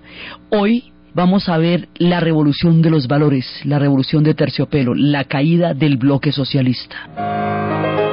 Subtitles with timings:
[0.51, 5.73] Hoy vamos a ver la revolución de los valores, la revolución de terciopelo, la caída
[5.73, 8.12] del bloque socialista.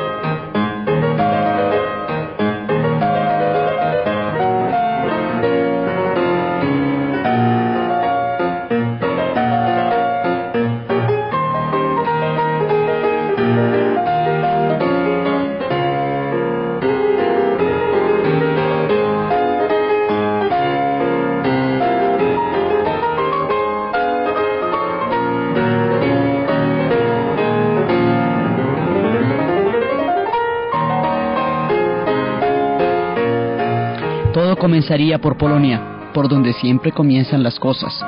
[34.70, 35.81] Comenzaría por Polonia,
[36.14, 38.06] por donde siempre comienzan las cosas.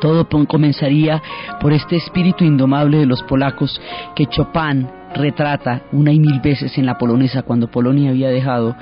[0.00, 1.22] Todo comenzaría
[1.60, 3.80] por este espíritu indomable de los polacos
[4.16, 8.76] que Chopin retrata una y mil veces en la polonesa cuando Polonia había dejado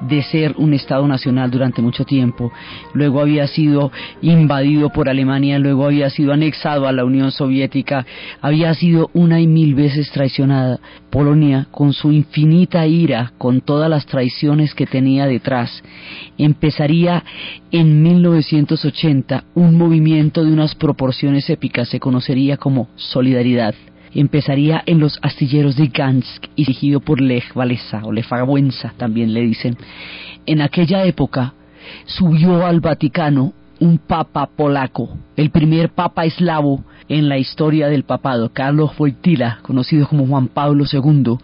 [0.00, 2.52] de ser un Estado nacional durante mucho tiempo,
[2.94, 3.90] luego había sido
[4.22, 8.06] invadido por Alemania, luego había sido anexado a la Unión Soviética,
[8.40, 10.78] había sido una y mil veces traicionada.
[11.10, 15.82] Polonia, con su infinita ira, con todas las traiciones que tenía detrás,
[16.36, 17.24] empezaría
[17.72, 23.74] en 1980 un movimiento de unas proporciones épicas, se conocería como Solidaridad
[24.14, 28.28] empezaría en los astilleros de Gansk y dirigido por Lech Walesa o Lech
[28.96, 29.76] también le dicen.
[30.46, 31.54] En aquella época
[32.06, 38.50] subió al Vaticano un papa polaco, el primer papa eslavo en la historia del papado,
[38.52, 41.38] Carlos Wojtyla, conocido como Juan Pablo II,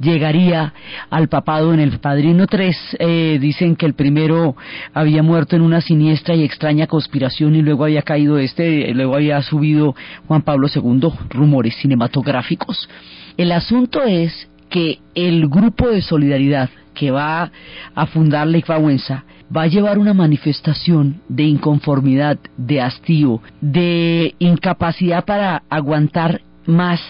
[0.00, 0.72] llegaría
[1.10, 2.70] al papado en el Padrino III.
[2.98, 4.56] Eh, dicen que el primero
[4.94, 9.42] había muerto en una siniestra y extraña conspiración y luego había caído este, luego había
[9.42, 9.96] subido
[10.28, 12.88] Juan Pablo II, rumores cinematográficos.
[13.36, 17.50] El asunto es que el grupo de solidaridad que va
[17.94, 19.24] a fundar Lech Wałęsa
[19.54, 27.00] va a llevar una manifestación de inconformidad, de hastío, de incapacidad para aguantar más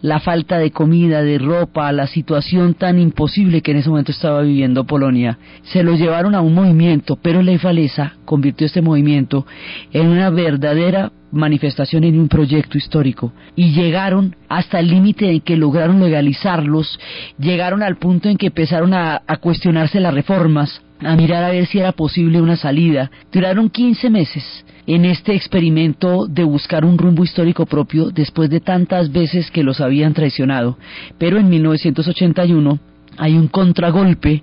[0.00, 4.42] la falta de comida, de ropa, la situación tan imposible que en ese momento estaba
[4.42, 9.46] viviendo Polonia, se lo llevaron a un movimiento, pero Lech Walesa convirtió este movimiento
[9.92, 13.32] en una verdadera manifestación en un proyecto histórico.
[13.56, 16.98] Y llegaron hasta el límite en que lograron legalizarlos,
[17.38, 21.78] llegaron al punto en que empezaron a cuestionarse las reformas, a mirar a ver si
[21.78, 23.10] era posible una salida.
[23.32, 29.12] Duraron 15 meses en este experimento de buscar un rumbo histórico propio después de tantas
[29.12, 30.78] veces que los habían traicionado.
[31.18, 32.78] Pero en 1981
[33.18, 34.42] hay un contragolpe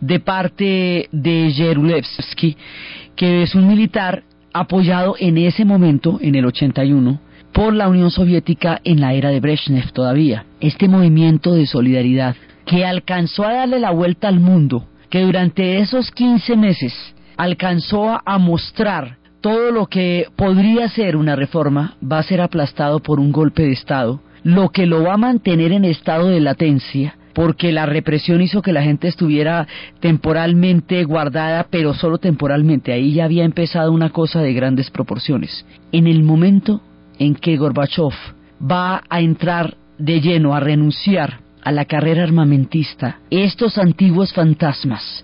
[0.00, 2.56] de parte de Jerulevsky,
[3.16, 7.20] que es un militar apoyado en ese momento, en el 81,
[7.52, 10.44] por la Unión Soviética en la era de Brezhnev todavía.
[10.60, 16.10] Este movimiento de solidaridad que alcanzó a darle la vuelta al mundo, que durante esos
[16.10, 16.94] 15 meses
[17.36, 23.20] alcanzó a mostrar todo lo que podría ser una reforma, va a ser aplastado por
[23.20, 27.70] un golpe de Estado, lo que lo va a mantener en estado de latencia porque
[27.70, 29.68] la represión hizo que la gente estuviera
[30.00, 32.92] temporalmente guardada, pero solo temporalmente.
[32.92, 35.64] Ahí ya había empezado una cosa de grandes proporciones.
[35.92, 36.80] En el momento
[37.16, 38.12] en que Gorbachev
[38.60, 41.38] va a entrar de lleno a renunciar
[41.68, 45.22] a la carrera armamentista, estos antiguos fantasmas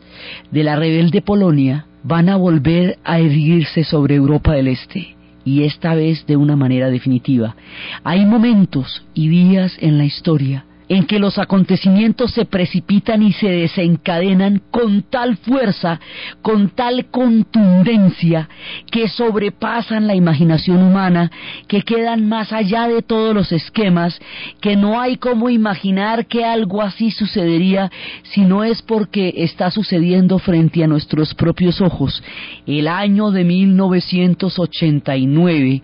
[0.51, 5.95] de la rebelde Polonia van a volver a erguirse sobre Europa del Este y esta
[5.95, 7.57] vez de una manera definitiva.
[8.05, 13.49] Hay momentos y días en la historia en que los acontecimientos se precipitan y se
[13.49, 15.99] desencadenan con tal fuerza,
[16.43, 18.49] con tal contundencia,
[18.91, 21.31] que sobrepasan la imaginación humana,
[21.69, 24.21] que quedan más allá de todos los esquemas,
[24.61, 27.91] que no hay como imaginar que algo así sucedería
[28.25, 32.23] si no es porque está sucediendo frente a nuestros propios ojos.
[32.67, 35.83] El año de 1989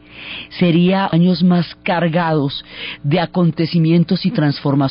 [0.58, 2.62] sería años más cargados
[3.02, 4.89] de acontecimientos y transformaciones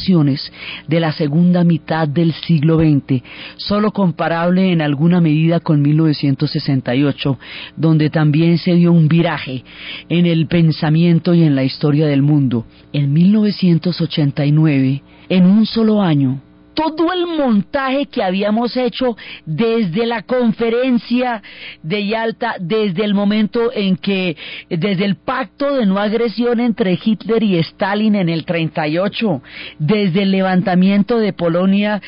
[0.88, 3.22] de la segunda mitad del siglo XX,
[3.58, 7.38] solo comparable en alguna medida con 1968,
[7.76, 9.64] donde también se dio un viraje
[10.08, 12.66] en el pensamiento y en la historia del mundo.
[12.94, 16.42] En 1989, en un solo año,
[16.80, 21.42] todo el montaje que habíamos hecho desde la conferencia
[21.84, 24.38] de Yalta, desde el momento en que,
[24.70, 29.42] desde el pacto de no agresión entre Hitler y Stalin en el 38,
[29.78, 32.02] desde el levantamiento de Polonia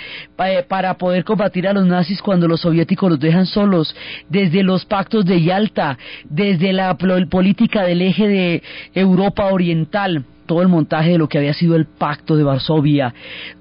[0.45, 3.93] eh, para poder combatir a los nazis cuando los soviéticos los dejan solos,
[4.29, 8.63] desde los pactos de Yalta, desde la política del eje de
[8.93, 13.13] Europa Oriental, todo el montaje de lo que había sido el pacto de Varsovia,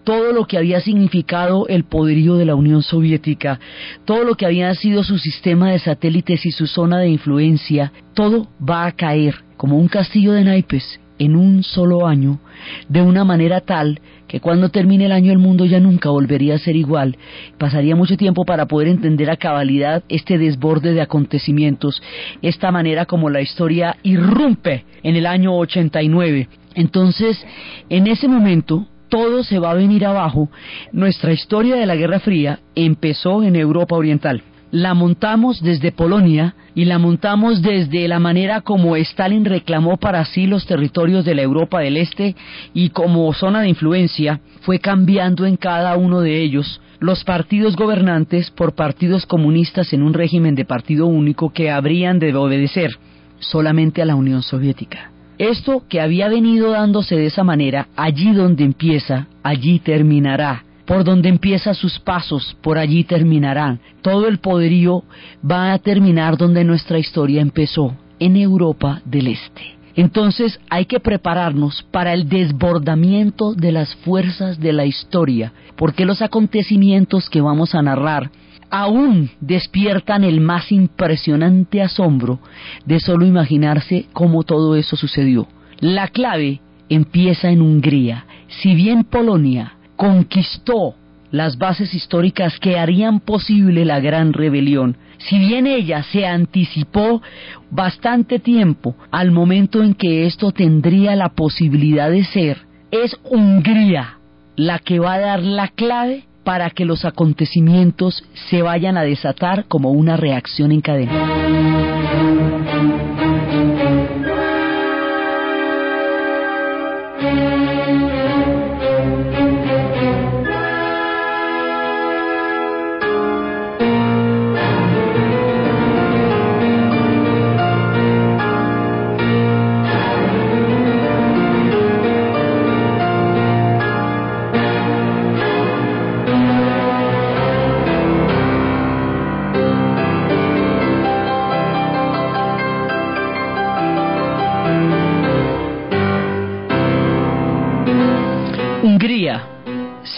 [0.05, 3.61] todo lo que había significado el poderío de la Unión Soviética,
[4.05, 8.49] todo lo que había sido su sistema de satélites y su zona de influencia, todo
[8.61, 12.41] va a caer como un castillo de naipes en un solo año,
[12.89, 16.59] de una manera tal que cuando termine el año el mundo ya nunca volvería a
[16.59, 17.19] ser igual.
[17.59, 22.01] Pasaría mucho tiempo para poder entender a cabalidad este desborde de acontecimientos,
[22.41, 26.49] esta manera como la historia irrumpe en el año 89.
[26.75, 27.45] Entonces,
[27.89, 30.49] en ese momento, todo se va a venir abajo.
[30.93, 36.85] Nuestra historia de la Guerra Fría empezó en Europa Oriental la montamos desde Polonia y
[36.85, 41.81] la montamos desde la manera como Stalin reclamó para sí los territorios de la Europa
[41.81, 42.37] del Este
[42.73, 48.51] y como zona de influencia fue cambiando en cada uno de ellos los partidos gobernantes
[48.51, 52.91] por partidos comunistas en un régimen de partido único que habrían de obedecer
[53.39, 55.10] solamente a la Unión Soviética.
[55.41, 61.29] Esto que había venido dándose de esa manera, allí donde empieza, allí terminará por donde
[61.29, 63.79] empieza sus pasos, por allí terminarán.
[64.03, 65.05] Todo el poderío
[65.49, 69.77] va a terminar donde nuestra historia empezó, en Europa del Este.
[69.95, 76.21] Entonces hay que prepararnos para el desbordamiento de las fuerzas de la historia, porque los
[76.21, 78.31] acontecimientos que vamos a narrar
[78.71, 82.39] aún despiertan el más impresionante asombro
[82.87, 85.49] de solo imaginarse cómo todo eso sucedió.
[85.81, 88.25] La clave empieza en Hungría.
[88.49, 90.95] Si bien Polonia conquistó
[91.31, 97.23] las bases históricas que harían posible la gran rebelión, si bien ella se anticipó
[97.71, 102.59] bastante tiempo al momento en que esto tendría la posibilidad de ser,
[102.91, 104.17] es Hungría
[104.57, 109.67] la que va a dar la clave para que los acontecimientos se vayan a desatar
[109.67, 111.13] como una reacción en cadena.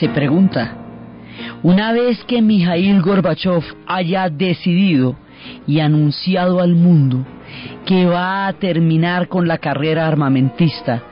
[0.03, 0.75] Se pregunta,
[1.63, 5.15] una vez que Mijail Gorbachev haya decidido
[5.65, 7.25] y anunciado al mundo
[7.87, 11.05] que va a terminar con la carrera armamentista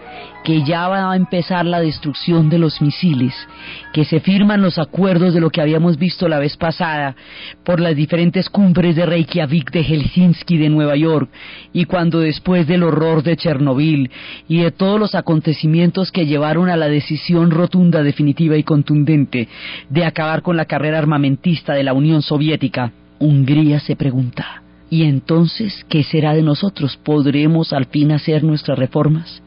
[0.45, 3.35] que ya va a empezar la destrucción de los misiles,
[3.93, 7.15] que se firman los acuerdos de lo que habíamos visto la vez pasada
[7.65, 11.31] por las diferentes cumbres de Reykjavik, de Helsinki, de Nueva York,
[11.73, 14.11] y cuando después del horror de Chernobyl
[14.49, 19.49] y de todos los acontecimientos que llevaron a la decisión rotunda, definitiva y contundente
[19.89, 25.87] de acabar con la carrera armamentista de la Unión Soviética, Hungría se pregunta, ¿Y entonces
[25.89, 26.97] qué será de nosotros?
[26.97, 29.41] ¿Podremos al fin hacer nuestras reformas?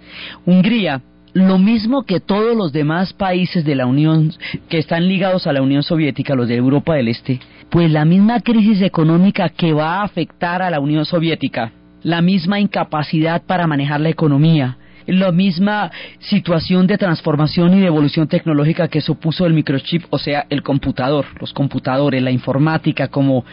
[0.45, 1.01] Hungría,
[1.33, 4.31] lo mismo que todos los demás países de la Unión
[4.69, 8.39] que están ligados a la Unión Soviética, los de Europa del Este, pues la misma
[8.39, 11.73] crisis económica que va a afectar a la Unión Soviética,
[12.03, 18.27] la misma incapacidad para manejar la economía, la misma situación de transformación y de evolución
[18.27, 23.45] tecnológica que supuso el microchip, o sea, el computador, los computadores, la informática como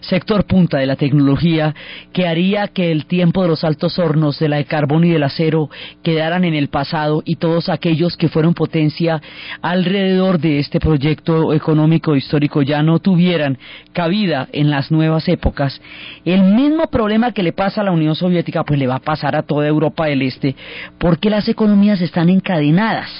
[0.00, 1.74] sector punta de la tecnología,
[2.12, 5.22] que haría que el tiempo de los altos hornos de la de carbón y del
[5.22, 5.70] acero
[6.02, 9.20] quedaran en el pasado y todos aquellos que fueron potencia
[9.62, 13.58] alrededor de este proyecto económico histórico ya no tuvieran
[13.92, 15.80] cabida en las nuevas épocas.
[16.24, 19.36] El mismo problema que le pasa a la Unión Soviética, pues le va a pasar
[19.36, 20.54] a toda Europa del Este,
[20.98, 23.10] porque las economías están encadenadas.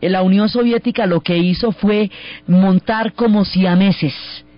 [0.00, 2.10] La Unión Soviética lo que hizo fue
[2.46, 4.14] montar como siameses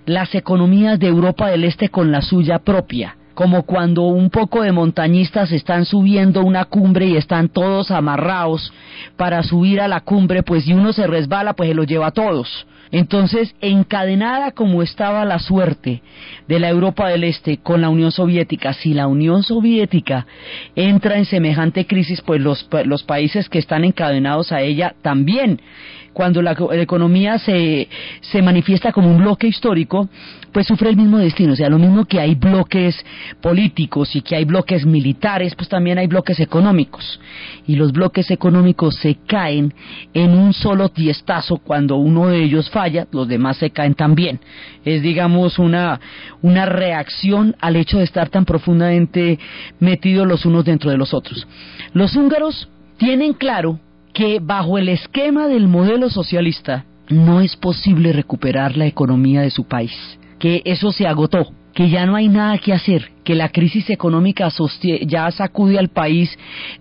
[0.06, 4.72] las economías de Europa del Este con la suya propia como cuando un poco de
[4.72, 8.72] montañistas están subiendo una cumbre y están todos amarrados
[9.18, 12.12] para subir a la cumbre, pues si uno se resbala, pues se los lleva a
[12.12, 12.66] todos.
[12.90, 16.02] Entonces, encadenada como estaba la suerte
[16.46, 20.26] de la Europa del Este con la Unión Soviética, si la Unión Soviética
[20.74, 25.60] entra en semejante crisis, pues los, los países que están encadenados a ella también
[26.16, 27.88] cuando la, economía se,
[28.22, 30.08] se manifiesta como un bloque histórico,
[30.50, 31.52] pues sufre el mismo destino.
[31.52, 32.96] O sea, lo mismo que hay bloques
[33.42, 37.20] políticos y que hay bloques militares, pues también hay bloques económicos.
[37.66, 39.74] Y los bloques económicos se caen
[40.14, 44.38] en un solo tiestazo cuando uno de ellos falla, los demás se caen también.
[44.84, 45.98] Es, digamos, una,
[46.42, 49.38] una reacción al hecho de estar tan profundamente
[49.80, 51.48] metidos los unos dentro de los otros.
[51.94, 52.68] Los húngaros
[52.98, 53.80] tienen claro
[54.12, 59.64] que bajo el esquema del modelo socialista no es posible recuperar la economía de su
[59.64, 59.94] país,
[60.38, 64.48] que eso se agotó, que ya no hay nada que hacer, que la crisis económica
[65.04, 66.30] ya sacude al país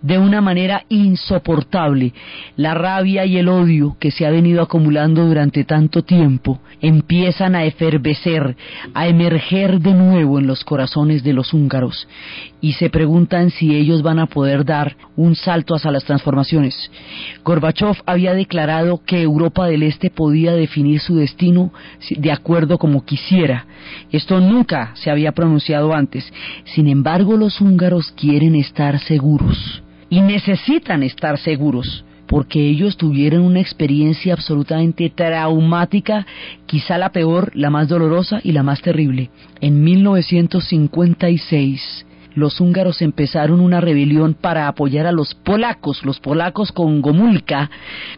[0.03, 2.13] de una manera insoportable.
[2.55, 7.65] La rabia y el odio que se ha venido acumulando durante tanto tiempo empiezan a
[7.65, 8.55] efervecer,
[8.93, 12.07] a emerger de nuevo en los corazones de los húngaros
[12.61, 16.91] y se preguntan si ellos van a poder dar un salto hacia las transformaciones.
[17.43, 21.71] Gorbachev había declarado que Europa del Este podía definir su destino
[22.09, 23.65] de acuerdo como quisiera.
[24.11, 26.31] Esto nunca se había pronunciado antes
[26.65, 33.59] sin embargo, los húngaros quieren estar seguros y necesitan estar seguros porque ellos tuvieron una
[33.59, 36.25] experiencia absolutamente traumática,
[36.65, 39.29] quizá la peor, la más dolorosa y la más terrible.
[39.61, 46.03] En 1956, los húngaros empezaron una rebelión para apoyar a los polacos.
[46.03, 47.69] Los polacos con Gomulka,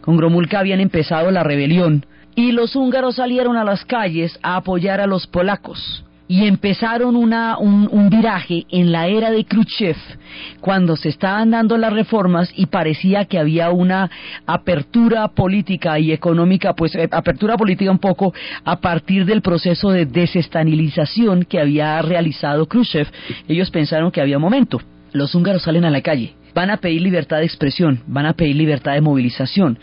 [0.01, 5.01] con Gomulka habían empezado la rebelión y los húngaros salieron a las calles a apoyar
[5.01, 9.95] a los polacos y empezaron una, un, viraje en la era de Khrushchev,
[10.61, 14.09] cuando se estaban dando las reformas y parecía que había una
[14.45, 20.05] apertura política y económica, pues eh, apertura política un poco a partir del proceso de
[20.05, 23.07] desestanilización que había realizado Khrushchev.
[23.47, 24.81] Ellos pensaron que había momento.
[25.13, 28.55] Los húngaros salen a la calle van a pedir libertad de expresión, van a pedir
[28.55, 29.77] libertad de movilización,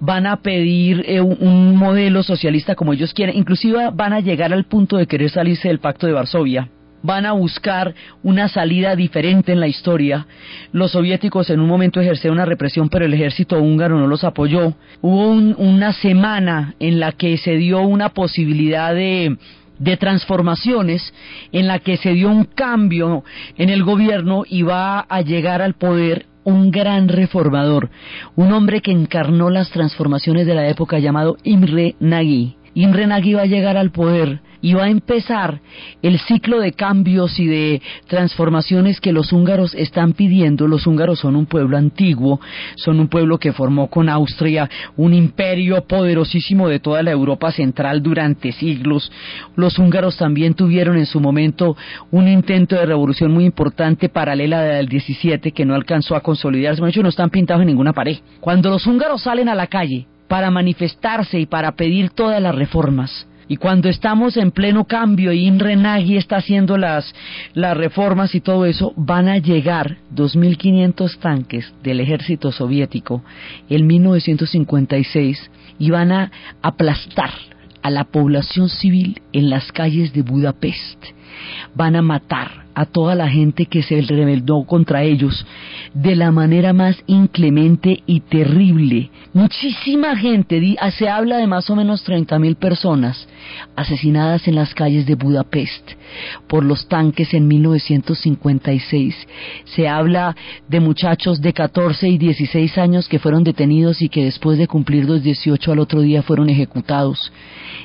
[0.00, 4.64] van a pedir eh, un, modelo socialista como ellos quieren, inclusive van a llegar al
[4.64, 6.68] punto de querer salirse del pacto de Varsovia,
[7.00, 10.26] van a buscar una salida diferente en la historia.
[10.72, 14.74] Los soviéticos en un momento ejercieron una represión, pero el ejército húngaro no los apoyó.
[15.02, 19.36] Hubo una semana en la que se dio una posibilidad de
[19.78, 21.12] de transformaciones
[21.52, 23.24] en la que se dio un cambio
[23.56, 27.90] en el gobierno y va a llegar al poder un gran reformador,
[28.36, 32.56] un hombre que encarnó las transformaciones de la época llamado Imre Nagy.
[32.76, 35.60] Imre Nagy va a llegar al poder y va a empezar
[36.02, 40.68] el ciclo de cambios y de transformaciones que los húngaros están pidiendo.
[40.68, 42.38] Los húngaros son un pueblo antiguo,
[42.74, 44.68] son un pueblo que formó con Austria
[44.98, 49.10] un imperio poderosísimo de toda la Europa central durante siglos.
[49.56, 51.78] Los húngaros también tuvieron en su momento
[52.10, 56.82] un intento de revolución muy importante paralela del 17 que no alcanzó a consolidarse.
[56.82, 58.18] De hecho, no están pintados en ninguna pared.
[58.40, 63.26] Cuando los húngaros salen a la calle para manifestarse y para pedir todas las reformas,
[63.48, 67.14] y cuando estamos en pleno cambio y Imre Nagy está haciendo las,
[67.54, 73.22] las reformas y todo eso, van a llegar 2.500 tanques del ejército soviético
[73.68, 77.30] en 1956 y van a aplastar
[77.82, 81.04] a la población civil en las calles de Budapest.
[81.76, 85.46] Van a matar a toda la gente que se rebeló contra ellos
[85.94, 89.10] de la manera más inclemente y terrible.
[89.32, 93.26] Muchísima gente, ah, se habla de más o menos 30 mil personas
[93.76, 95.92] asesinadas en las calles de Budapest
[96.48, 99.14] por los tanques en 1956.
[99.64, 100.36] Se habla
[100.68, 105.06] de muchachos de 14 y 16 años que fueron detenidos y que después de cumplir
[105.06, 107.32] los 18 al otro día fueron ejecutados.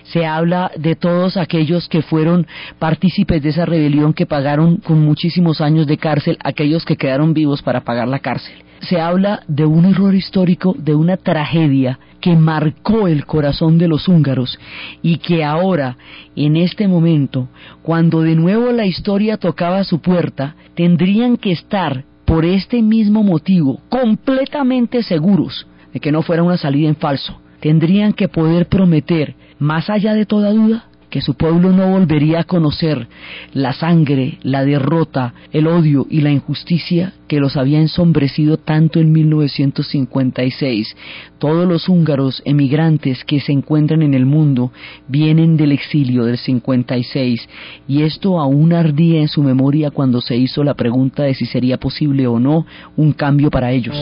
[0.04, 2.46] Se habla de todos aquellos que fueron
[2.78, 7.62] partícipes de esa rebelión que pagaron con muchísimos años de cárcel aquellos que quedaron vivos
[7.62, 8.54] para pagar la cárcel.
[8.82, 14.08] Se habla de un error histórico, de una tragedia que marcó el corazón de los
[14.08, 14.60] húngaros
[15.02, 15.98] y que ahora,
[16.36, 17.50] en este momento,
[17.84, 23.82] cuando de nuevo la historia tocaba su puerta, tendrían que estar, por este mismo motivo,
[23.90, 27.40] completamente seguros de que no fuera una salida en falso.
[27.60, 32.44] Tendrían que poder prometer, más allá de toda duda, que su pueblo no volvería a
[32.46, 33.08] conocer
[33.54, 39.12] la sangre, la derrota, el odio y la injusticia que los había ensombrecido tanto en
[39.12, 40.96] 1956.
[41.38, 44.72] Todos los húngaros emigrantes que se encuentran en el mundo
[45.08, 47.48] vienen del exilio del 56
[47.88, 51.78] y esto aún ardía en su memoria cuando se hizo la pregunta de si sería
[51.78, 52.66] posible o no
[52.96, 53.98] un cambio para ellos.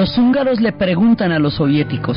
[0.00, 2.16] Los húngaros le preguntan a los soviéticos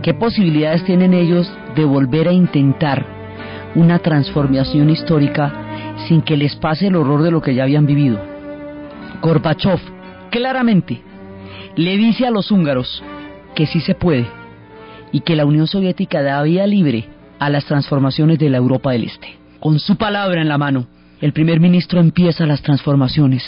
[0.00, 3.04] qué posibilidades tienen ellos de volver a intentar
[3.74, 5.52] una transformación histórica
[6.08, 8.18] sin que les pase el horror de lo que ya habían vivido.
[9.20, 9.78] Gorbachev
[10.30, 11.02] claramente
[11.74, 13.02] le dice a los húngaros
[13.54, 14.26] que sí se puede
[15.12, 19.04] y que la Unión Soviética da vía libre a las transformaciones de la Europa del
[19.04, 19.36] Este.
[19.60, 20.86] Con su palabra en la mano,
[21.20, 23.44] el primer ministro empieza las transformaciones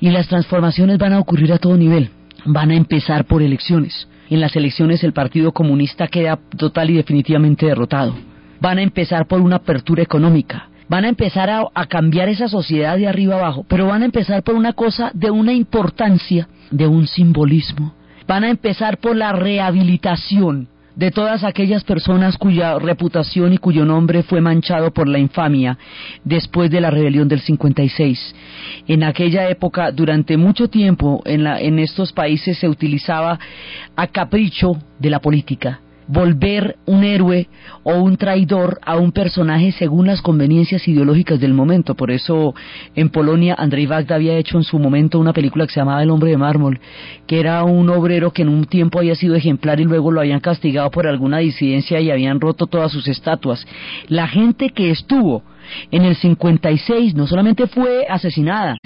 [0.00, 2.12] y las transformaciones van a ocurrir a todo nivel.
[2.50, 4.08] Van a empezar por elecciones.
[4.30, 8.14] En las elecciones el Partido Comunista queda total y definitivamente derrotado.
[8.58, 10.70] Van a empezar por una apertura económica.
[10.88, 14.54] Van a empezar a, cambiar esa sociedad de arriba abajo, pero van a empezar por
[14.54, 17.92] una cosa de una importancia, de un simbolismo.
[18.26, 24.24] Van a empezar por la rehabilitación de todas aquellas personas cuya reputación y cuyo nombre
[24.24, 25.78] fue manchado por la infamia
[26.24, 28.34] después de la rebelión del 56.
[28.88, 33.38] En aquella época, durante mucho tiempo, en, la, en estos países se utilizaba
[33.94, 37.48] a capricho de la política volver un héroe
[37.84, 41.94] o un traidor a un personaje según las conveniencias ideológicas del momento.
[41.94, 42.54] Por eso
[42.94, 46.10] en Polonia Andrzej Wajda había hecho en su momento una película que se llamaba El
[46.10, 46.80] hombre de mármol,
[47.26, 50.40] que era un obrero que en un tiempo había sido ejemplar y luego lo habían
[50.40, 53.66] castigado por alguna disidencia y habían roto todas sus estatuas.
[54.08, 55.42] La gente que estuvo
[55.90, 58.78] en el 56 no solamente fue asesinada,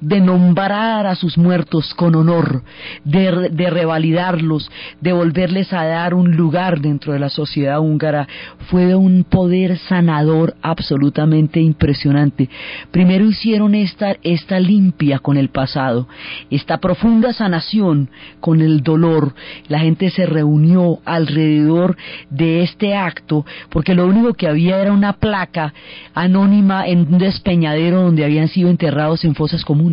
[0.00, 2.62] de nombrar a sus muertos con honor,
[3.04, 8.26] de, de, revalidarlos, de volverles a dar un lugar dentro de la sociedad húngara,
[8.70, 12.48] fue de un poder sanador absolutamente impresionante.
[12.90, 16.08] Primero hicieron esta, esta limpia con el pasado,
[16.50, 18.10] esta profunda sanación
[18.40, 19.34] con el dolor.
[19.68, 21.96] La gente se reunió alrededor
[22.30, 25.74] de este acto, porque lo único que había era una placa
[26.14, 29.89] anónima en un despeñadero donde habían sido enterrados en fosas comunes.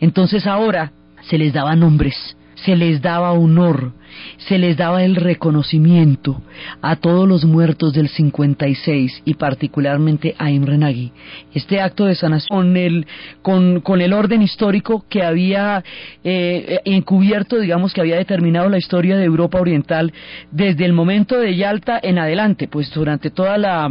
[0.00, 3.92] Entonces ahora se les daba nombres, se les daba honor,
[4.36, 6.42] se les daba el reconocimiento
[6.80, 11.12] a todos los muertos del 56 y particularmente a Imre Nagy.
[11.54, 13.06] Este acto de sanación con el,
[13.42, 15.82] con, con el orden histórico que había
[16.24, 20.12] eh, encubierto, digamos, que había determinado la historia de Europa Oriental
[20.50, 23.90] desde el momento de Yalta en adelante, pues durante toda la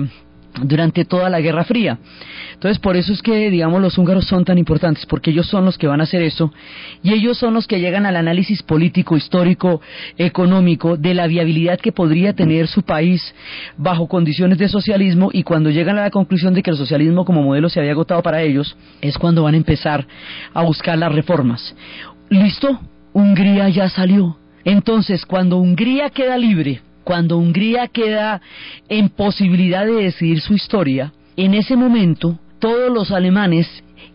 [0.64, 1.98] durante toda la Guerra Fría.
[2.54, 5.78] Entonces, por eso es que, digamos, los húngaros son tan importantes, porque ellos son los
[5.78, 6.54] que van a hacer eso,
[7.02, 9.82] y ellos son los que llegan al análisis político, histórico,
[10.18, 13.34] económico, de la viabilidad que podría tener su país
[13.78, 17.42] bajo condiciones de socialismo, y cuando llegan a la conclusión de que el socialismo como
[17.42, 20.06] modelo se había agotado para ellos, es cuando van a empezar
[20.54, 21.76] a buscar las reformas.
[22.30, 22.80] ¿Listo?
[23.14, 24.38] Hungría ya salió.
[24.64, 28.40] Entonces, cuando Hungría queda libre, cuando Hungría queda
[28.88, 33.68] en posibilidad de decidir su historia, en ese momento todos los alemanes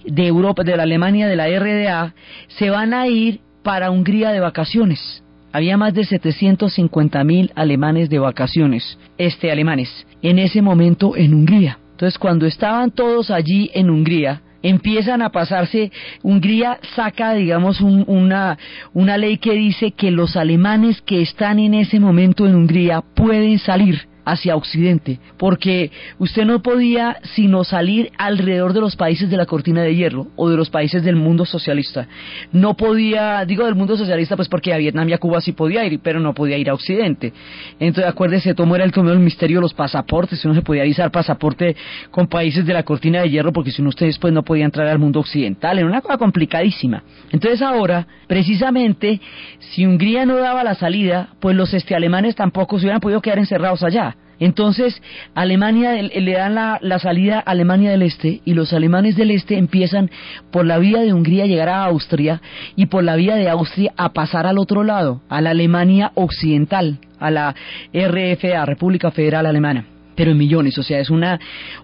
[0.07, 2.15] de Europa, de la Alemania, de la RDA,
[2.49, 5.23] se van a ir para Hungría de vacaciones.
[5.53, 11.79] Había más de 750 mil alemanes de vacaciones, este alemanes, en ese momento en Hungría.
[11.91, 15.91] Entonces, cuando estaban todos allí en Hungría, empiezan a pasarse,
[16.23, 18.59] Hungría saca, digamos, una,
[18.93, 23.59] una ley que dice que los alemanes que están en ese momento en Hungría pueden
[23.59, 29.47] salir hacia Occidente, porque usted no podía sino salir alrededor de los países de la
[29.47, 32.09] cortina de hierro o de los países del mundo socialista.
[32.53, 35.87] No podía, digo del mundo socialista, pues porque a Vietnam y a Cuba sí podía
[35.87, 37.33] ir, pero no podía ir a Occidente.
[37.79, 41.13] Entonces, acuérdese, cómo era el tomeo del misterio de los pasaportes, uno se podía avisar
[41.13, 41.77] pasaporte
[42.11, 44.89] con países de la cortina de hierro, porque si no usted después no podía entrar
[44.89, 47.05] al mundo occidental, era una cosa complicadísima.
[47.31, 49.21] Entonces ahora, precisamente,
[49.61, 53.39] si Hungría no daba la salida, pues los este alemanes tampoco se hubieran podido quedar
[53.39, 54.16] encerrados allá.
[54.39, 55.01] Entonces,
[55.35, 60.11] Alemania le dan la, salida a Alemania del Este y los alemanes del Este empiezan
[60.51, 62.43] por la vía de Hungría a llegar a Austria
[62.75, 66.99] y por la vía de Austria a pasar al otro lado, a la Alemania Occidental,
[67.19, 67.55] a la
[67.95, 71.39] RFA, República Federal Alemana pero en millones, o sea, es una,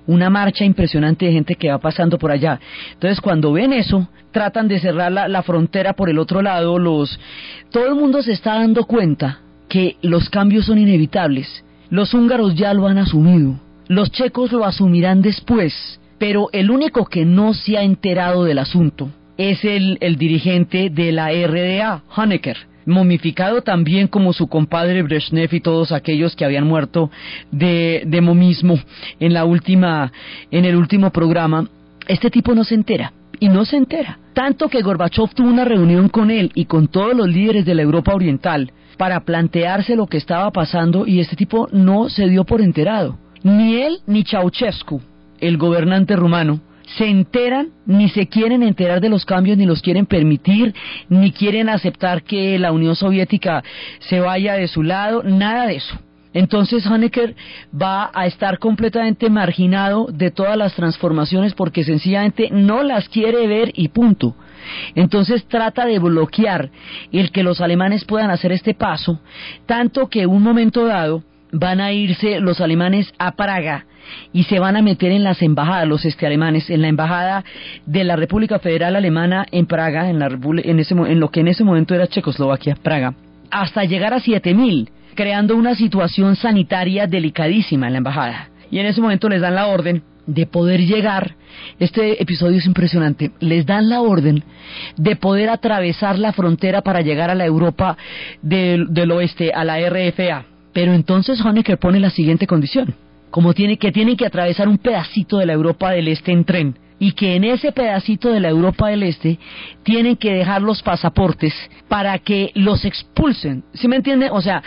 [0.06, 2.58] una marcha impresionante de gente que va pasando por allá.
[2.94, 7.20] Entonces, cuando ven eso, tratan de cerrar la, la frontera por el otro lado, los,
[7.70, 12.72] todo el mundo se está dando cuenta que los cambios son inevitables los húngaros ya
[12.72, 17.82] lo han asumido, los checos lo asumirán después, pero el único que no se ha
[17.82, 24.48] enterado del asunto es el, el dirigente de la RDA, Honecker, momificado también como su
[24.48, 27.10] compadre Brezhnev y todos aquellos que habían muerto
[27.50, 28.78] de, de momismo
[29.20, 30.12] en la última,
[30.50, 31.68] en el último programa.
[32.08, 34.18] Este tipo no se entera y no se entera.
[34.34, 37.82] Tanto que Gorbachev tuvo una reunión con él y con todos los líderes de la
[37.82, 42.60] Europa Oriental para plantearse lo que estaba pasando y este tipo no se dio por
[42.62, 43.18] enterado.
[43.42, 45.02] Ni él ni Ceausescu,
[45.40, 46.60] el gobernante rumano,
[46.96, 50.74] se enteran, ni se quieren enterar de los cambios, ni los quieren permitir,
[51.08, 53.62] ni quieren aceptar que la Unión Soviética
[54.00, 55.98] se vaya de su lado, nada de eso.
[56.34, 57.34] Entonces Honecker
[57.80, 63.72] va a estar completamente marginado de todas las transformaciones porque sencillamente no las quiere ver
[63.74, 64.34] y punto.
[64.94, 66.70] Entonces trata de bloquear
[67.10, 69.20] el que los alemanes puedan hacer este paso,
[69.66, 73.86] tanto que un momento dado van a irse los alemanes a Praga
[74.32, 77.44] y se van a meter en las embajadas, los este alemanes, en la embajada
[77.86, 81.48] de la República Federal Alemana en Praga, en, la, en, ese, en lo que en
[81.48, 83.14] ese momento era Checoslovaquia, Praga,
[83.50, 88.48] hasta llegar a 7000 creando una situación sanitaria delicadísima en la embajada.
[88.70, 91.34] Y en ese momento les dan la orden de poder llegar,
[91.78, 94.44] este episodio es impresionante, les dan la orden
[94.96, 97.96] de poder atravesar la frontera para llegar a la Europa
[98.40, 100.46] del, oeste, a la RFA.
[100.72, 102.94] Pero entonces Honecker pone la siguiente condición,
[103.30, 106.78] como tiene que tienen que atravesar un pedacito de la Europa del Este en tren
[106.98, 109.38] y que en ese pedacito de la Europa del Este
[109.82, 111.52] tienen que dejar los pasaportes
[111.88, 113.64] para que los expulsen.
[113.74, 114.30] ¿Sí me entiende?
[114.30, 114.62] O sea,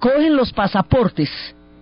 [0.00, 1.30] cogen los pasaportes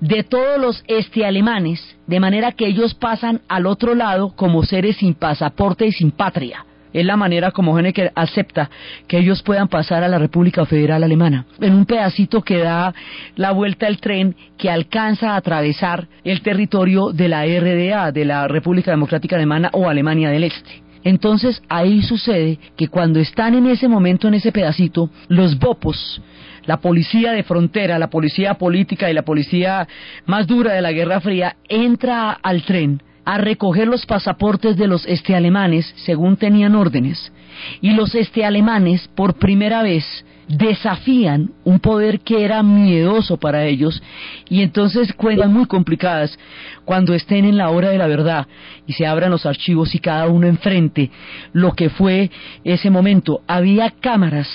[0.00, 4.96] de todos los este alemanes, de manera que ellos pasan al otro lado como seres
[4.98, 6.64] sin pasaporte y sin patria.
[6.92, 8.70] Es la manera como Honecker acepta
[9.06, 11.44] que ellos puedan pasar a la República Federal Alemana.
[11.60, 12.94] En un pedacito que da
[13.36, 18.48] la vuelta al tren que alcanza a atravesar el territorio de la RDA, de la
[18.48, 20.87] República Democrática Alemana o Alemania del Este.
[21.04, 26.20] Entonces ahí sucede que cuando están en ese momento, en ese pedacito, los bopos,
[26.66, 29.88] la policía de frontera, la policía política y la policía
[30.26, 35.06] más dura de la Guerra Fría entra al tren a recoger los pasaportes de los
[35.06, 37.32] este alemanes según tenían órdenes.
[37.80, 40.04] Y los este alemanes por primera vez
[40.48, 44.02] desafían un poder que era miedoso para ellos
[44.48, 46.38] y entonces cuentan muy complicadas
[46.84, 48.46] cuando estén en la hora de la verdad
[48.86, 51.10] y se abran los archivos y cada uno enfrente
[51.52, 52.30] lo que fue
[52.64, 53.42] ese momento.
[53.46, 54.48] Había cámaras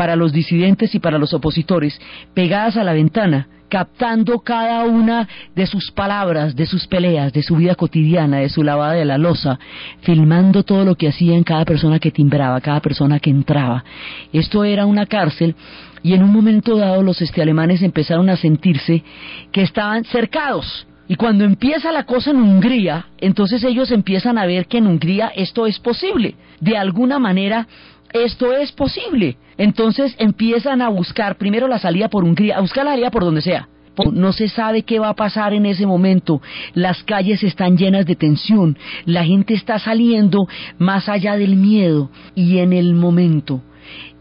[0.00, 2.00] para los disidentes y para los opositores,
[2.32, 7.56] pegadas a la ventana, captando cada una de sus palabras, de sus peleas, de su
[7.56, 9.58] vida cotidiana, de su lavada de la losa,
[10.00, 13.84] filmando todo lo que hacían cada persona que timbraba, cada persona que entraba.
[14.32, 15.54] Esto era una cárcel
[16.02, 19.04] y en un momento dado los este alemanes empezaron a sentirse
[19.52, 20.86] que estaban cercados.
[21.08, 25.30] Y cuando empieza la cosa en Hungría, entonces ellos empiezan a ver que en Hungría
[25.36, 26.36] esto es posible.
[26.58, 27.66] De alguna manera
[28.12, 29.36] esto es posible.
[29.60, 33.42] Entonces empiezan a buscar primero la salida por Hungría, a buscar la salida por donde
[33.42, 33.68] sea.
[34.10, 36.40] No se sabe qué va a pasar en ese momento.
[36.72, 38.78] Las calles están llenas de tensión.
[39.04, 42.10] La gente está saliendo más allá del miedo.
[42.34, 43.60] Y en el momento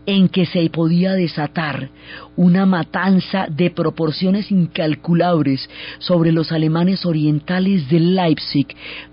[0.06, 1.90] en que se podía desatar
[2.36, 8.68] una matanza de proporciones incalculables sobre los alemanes orientales de Leipzig,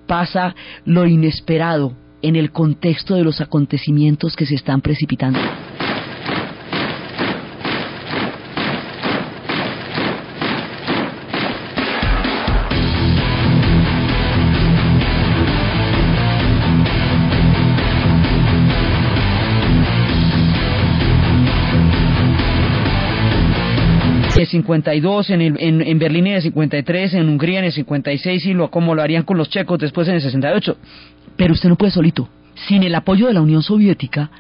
[0.09, 5.39] pasa lo inesperado en el contexto de los acontecimientos que se están precipitando.
[24.47, 28.47] El 52, en, el, en, en, Berlín en el 53, en Hungría en el 56
[28.47, 30.77] y lo, como lo harían con los checos después en el 68.
[31.37, 32.29] Pero usted no puede solito.
[32.67, 34.31] Sin el apoyo de la Unión Soviética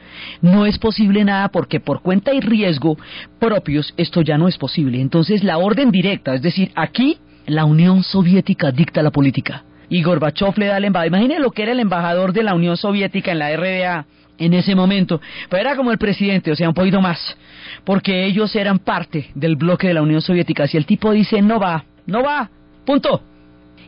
[0.40, 2.96] no es posible nada porque por cuenta y riesgo
[3.38, 5.00] propios esto ya no es posible.
[5.00, 9.64] Entonces la orden directa, es decir, aquí la Unión Soviética dicta la política.
[9.88, 11.08] Y Gorbachev le da el embajador.
[11.08, 14.06] Imagine lo que era el embajador de la Unión Soviética en la RDA
[14.38, 15.20] en ese momento.
[15.48, 17.36] Pero era como el presidente, o sea, un poquito más.
[17.84, 20.66] Porque ellos eran parte del bloque de la Unión Soviética.
[20.66, 22.50] Si el tipo dice no va, no va,
[22.84, 23.22] punto.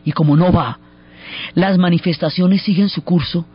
[0.03, 0.79] Y como no va,
[1.53, 3.45] las manifestaciones siguen su curso.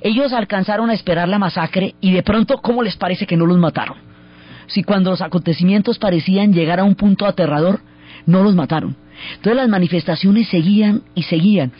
[0.00, 3.58] Ellos alcanzaron a esperar la masacre y de pronto, ¿cómo les parece que no los
[3.58, 3.96] mataron?
[4.66, 7.80] Si cuando los acontecimientos parecían llegar a un punto aterrador,
[8.26, 8.96] no los mataron.
[9.34, 11.72] Entonces las manifestaciones seguían y seguían.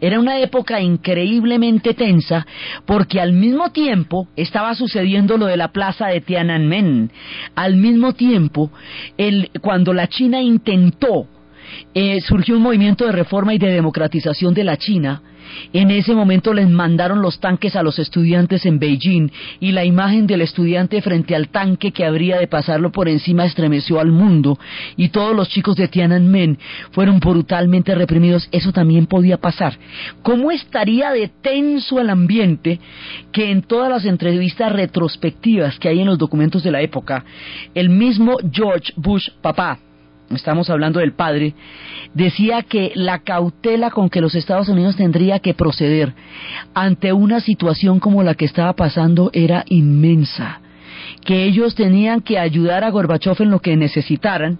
[0.00, 2.46] Era una época increíblemente tensa
[2.86, 7.10] porque al mismo tiempo estaba sucediendo lo de la plaza de Tiananmen.
[7.54, 8.70] Al mismo tiempo,
[9.18, 11.28] el, cuando la China intentó
[11.94, 15.22] eh, surgió un movimiento de reforma y de democratización de la China.
[15.72, 20.26] En ese momento les mandaron los tanques a los estudiantes en Beijing y la imagen
[20.26, 24.58] del estudiante frente al tanque que habría de pasarlo por encima estremeció al mundo
[24.96, 26.58] y todos los chicos de Tiananmen
[26.92, 28.48] fueron brutalmente reprimidos.
[28.52, 29.78] Eso también podía pasar.
[30.22, 32.80] ¿Cómo estaría de tenso el ambiente
[33.32, 37.24] que en todas las entrevistas retrospectivas que hay en los documentos de la época,
[37.74, 39.78] el mismo George Bush, papá,
[40.34, 41.54] estamos hablando del padre,
[42.14, 46.14] decía que la cautela con que los Estados Unidos tendría que proceder
[46.74, 50.60] ante una situación como la que estaba pasando era inmensa,
[51.24, 54.58] que ellos tenían que ayudar a Gorbachev en lo que necesitaran,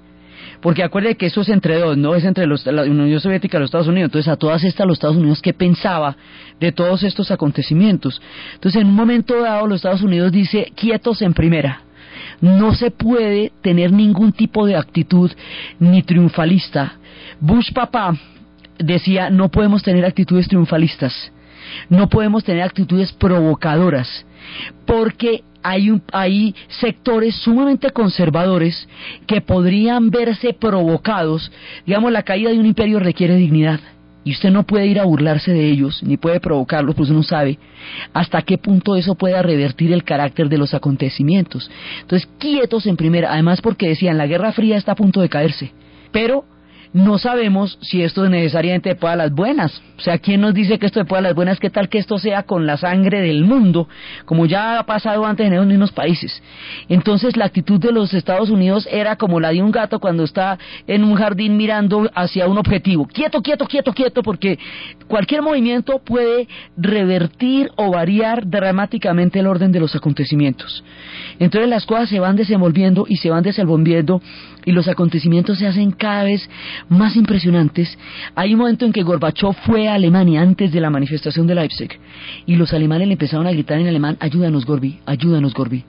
[0.60, 3.60] porque acuerde que eso es entre dos, no es entre los, la Unión Soviética y
[3.60, 4.08] los Estados Unidos.
[4.08, 6.16] Entonces, a todas estas, los Estados Unidos, ¿qué pensaba
[6.58, 8.20] de todos estos acontecimientos?
[8.54, 11.82] Entonces, en un momento dado, los Estados Unidos dice, quietos en primera.
[12.40, 15.30] No se puede tener ningún tipo de actitud
[15.78, 16.94] ni triunfalista.
[17.40, 18.16] Bush papá
[18.78, 21.32] decía, no podemos tener actitudes triunfalistas.
[21.88, 24.24] No podemos tener actitudes provocadoras.
[24.86, 28.88] Porque hay, hay sectores sumamente conservadores
[29.26, 31.52] que podrían verse provocados.
[31.86, 33.80] Digamos, la caída de un imperio requiere dignidad.
[34.22, 37.58] Y usted no puede ir a burlarse de ellos, ni puede provocarlos, pues uno sabe
[38.12, 41.70] hasta qué punto eso pueda revertir el carácter de los acontecimientos.
[42.02, 45.72] Entonces, quietos en primera, además porque decían, la Guerra Fría está a punto de caerse.
[46.12, 46.44] Pero
[46.92, 49.80] no sabemos si esto es necesariamente de las buenas.
[49.96, 51.60] O sea, ¿quién nos dice que esto de las buenas?
[51.60, 53.88] ¿Qué tal que esto sea con la sangre del mundo,
[54.24, 56.42] como ya ha pasado antes en esos mismos países?
[56.88, 60.58] Entonces, la actitud de los Estados Unidos era como la de un gato cuando está
[60.86, 63.06] en un jardín mirando hacia un objetivo.
[63.06, 64.58] Quieto, quieto, quieto, quieto, porque
[65.06, 70.82] cualquier movimiento puede revertir o variar dramáticamente el orden de los acontecimientos.
[71.38, 74.20] Entonces, las cosas se van desenvolviendo y se van desenvolviendo
[74.64, 76.48] y los acontecimientos se hacen cada vez
[76.88, 77.98] más impresionantes.
[78.34, 81.98] Hay un momento en que Gorbachev fue a Alemania antes de la manifestación de Leipzig
[82.46, 85.84] y los alemanes le empezaron a gritar en alemán, ayúdanos Gorbi, ayúdanos Gorbi.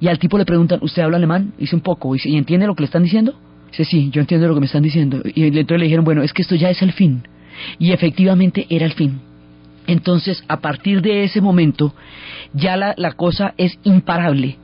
[0.00, 1.52] Y al tipo le preguntan, ¿usted habla alemán?
[1.58, 3.34] Dice un poco, ¿y entiende lo que le están diciendo?
[3.70, 5.22] Dice, sí, yo entiendo lo que me están diciendo.
[5.24, 7.22] Y entonces le dijeron, bueno, es que esto ya es el fin.
[7.78, 9.20] Y efectivamente era el fin.
[9.86, 11.94] Entonces, a partir de ese momento,
[12.52, 14.58] ya la, la cosa es imparable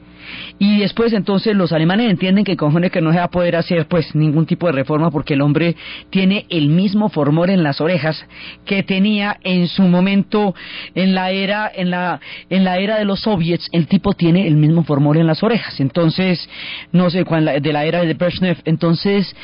[0.58, 3.86] y después entonces los alemanes entienden que cojones que no se va a poder hacer
[3.86, 5.74] pues ningún tipo de reforma porque el hombre
[6.10, 8.24] tiene el mismo formor en las orejas
[8.66, 10.54] que tenía en su momento
[10.94, 14.56] en la era en la en la era de los soviets el tipo tiene el
[14.56, 15.80] mismo formor en las orejas.
[15.80, 16.48] Entonces
[16.92, 19.34] no sé de la era de Brezhnev entonces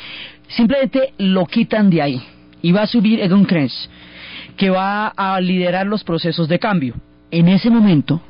[0.49, 2.23] simplemente lo quitan de ahí
[2.63, 3.89] y va a subir Egon Krenz
[4.57, 6.95] que va a liderar los procesos de cambio.
[7.31, 8.21] En ese momento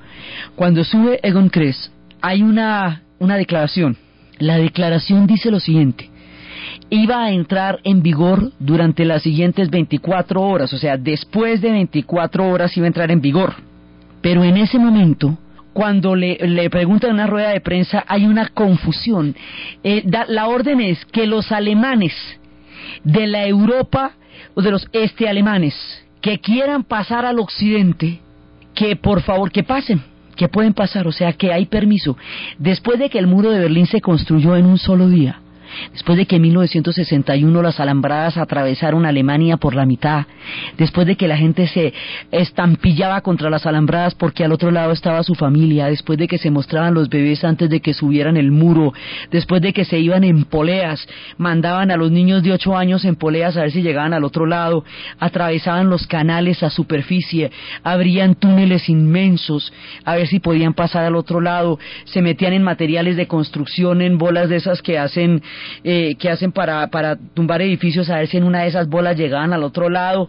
[0.54, 1.90] cuando sube Egon Krenz
[2.26, 3.96] hay una, una declaración.
[4.38, 6.10] La declaración dice lo siguiente.
[6.90, 12.48] Iba a entrar en vigor durante las siguientes 24 horas, o sea, después de 24
[12.48, 13.54] horas iba a entrar en vigor.
[14.22, 15.38] Pero en ese momento,
[15.72, 19.36] cuando le, le preguntan una rueda de prensa, hay una confusión.
[19.84, 22.12] Eh, la orden es que los alemanes
[23.04, 24.12] de la Europa,
[24.54, 25.76] o de los este alemanes,
[26.20, 28.18] que quieran pasar al occidente,
[28.74, 30.02] que por favor que pasen
[30.36, 32.16] que pueden pasar, o sea que hay permiso.
[32.58, 35.40] Después de que el muro de Berlín se construyó en un solo día,
[35.92, 40.26] después de que en 1961 las alambradas atravesaron Alemania por la mitad,
[40.78, 41.92] después de que la gente se
[42.30, 46.50] estampillaba contra las alambradas porque al otro lado estaba su familia, después de que se
[46.50, 48.92] mostraban los bebés antes de que subieran el muro,
[49.30, 51.06] después de que se iban en poleas,
[51.38, 54.46] mandaban a los niños de ocho años en poleas a ver si llegaban al otro
[54.46, 54.84] lado,
[55.18, 57.50] atravesaban los canales a superficie,
[57.82, 59.72] abrían túneles inmensos
[60.04, 64.18] a ver si podían pasar al otro lado, se metían en materiales de construcción, en
[64.18, 65.42] bolas de esas que hacen
[65.84, 69.16] eh, que hacen para, para tumbar edificios, a ver si en una de esas bolas
[69.16, 70.28] llegaban al otro lado.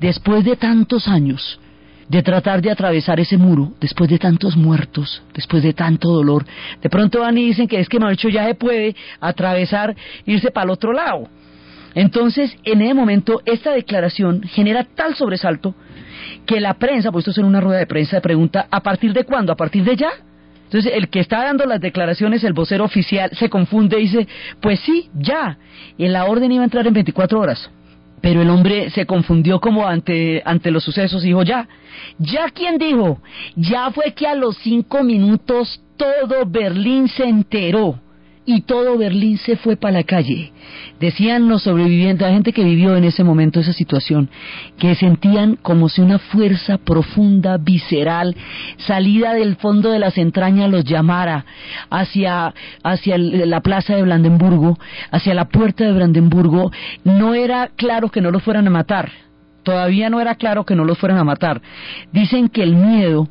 [0.00, 1.60] Después de tantos años
[2.08, 6.44] de tratar de atravesar ese muro, después de tantos muertos, después de tanto dolor,
[6.80, 10.64] de pronto van y dicen que es que hecho ya se puede atravesar, irse para
[10.64, 11.28] el otro lado.
[11.94, 15.74] Entonces, en ese momento, esta declaración genera tal sobresalto
[16.44, 19.24] que la prensa, pues esto es en una rueda de prensa, pregunta, ¿a partir de
[19.24, 19.52] cuándo?
[19.52, 20.10] ¿A partir de ya?
[20.66, 24.28] Entonces, el que está dando las declaraciones, el vocero oficial, se confunde y dice,
[24.60, 25.58] pues sí, ya.
[25.96, 27.70] Y la orden iba a entrar en 24 horas.
[28.20, 31.68] Pero el hombre se confundió como ante, ante los sucesos y dijo, ya.
[32.18, 33.20] ¿Ya quién dijo?
[33.54, 38.00] Ya fue que a los cinco minutos todo Berlín se enteró
[38.46, 40.52] y todo Berlín se fue para la calle.
[41.00, 44.30] Decían los sobrevivientes, la gente que vivió en ese momento esa situación,
[44.78, 48.34] que sentían como si una fuerza profunda, visceral,
[48.78, 51.44] salida del fondo de las entrañas los llamara
[51.90, 54.78] hacia, hacia la plaza de Brandenburgo,
[55.10, 56.70] hacia la puerta de Brandenburgo.
[57.04, 59.10] No era claro que no los fueran a matar,
[59.64, 61.60] todavía no era claro que no los fueran a matar.
[62.12, 63.28] Dicen que el miedo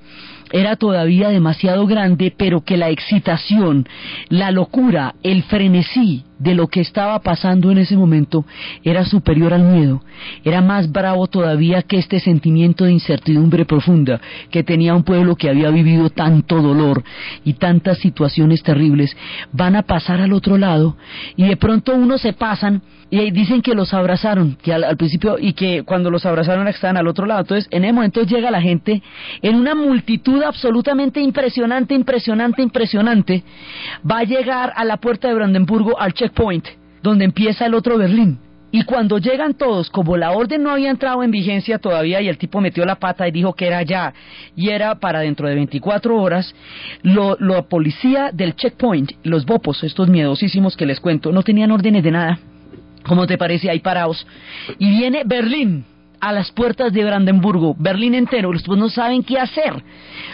[0.51, 3.87] era todavía demasiado grande, pero que la excitación,
[4.29, 8.45] la locura, el frenesí de lo que estaba pasando en ese momento
[8.83, 10.03] era superior al miedo,
[10.43, 14.19] era más bravo todavía que este sentimiento de incertidumbre profunda
[14.51, 17.03] que tenía un pueblo que había vivido tanto dolor
[17.43, 19.15] y tantas situaciones terribles,
[19.51, 20.97] van a pasar al otro lado
[21.35, 25.53] y de pronto unos se pasan y dicen que los abrazaron, que al, principio y
[25.53, 27.41] que cuando los abrazaron estaban al otro lado.
[27.41, 29.01] Entonces, en ese momento llega la gente
[29.41, 33.43] en una multitud absolutamente impresionante, impresionante, impresionante,
[34.09, 36.65] va a llegar a la puerta de Brandenburgo al checkpoint,
[37.01, 38.39] donde empieza el otro Berlín.
[38.71, 42.37] Y cuando llegan todos, como la orden no había entrado en vigencia todavía y el
[42.37, 44.13] tipo metió la pata y dijo que era ya,
[44.55, 46.53] y era para dentro de 24 horas,
[47.01, 52.03] lo, la policía del checkpoint, los bopos, estos miedosísimos que les cuento, no tenían órdenes
[52.03, 52.39] de nada
[53.05, 53.69] ¿Cómo te parece?
[53.69, 54.25] Ahí parados.
[54.79, 55.85] Y viene Berlín
[56.19, 59.83] a las puertas de Brandenburgo, Berlín entero, los no saben qué hacer.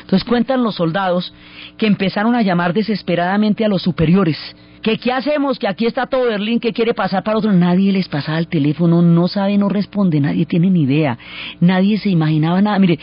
[0.01, 1.33] Entonces cuentan los soldados
[1.77, 4.37] que empezaron a llamar desesperadamente a los superiores.
[4.81, 7.51] Que qué hacemos, que aquí está todo Berlín, que quiere pasar para otro.
[7.51, 11.17] Nadie les pasaba el teléfono, no sabe, no responde, nadie tiene ni idea,
[11.59, 12.79] nadie se imaginaba nada.
[12.79, 12.99] Mire,